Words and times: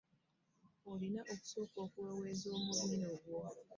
Olina 0.91 1.21
okusooka 1.33 1.77
okuweweeza 1.85 2.47
omumiro 2.57 3.11
gwo. 3.23 3.41